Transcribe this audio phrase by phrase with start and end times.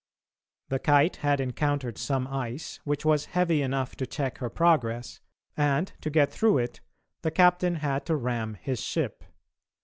[0.69, 5.21] The Kite had encountered some ice which was heavy enough to check her progress,
[5.55, 6.81] and, to get through it,
[7.21, 9.23] the captain had to ram his ship.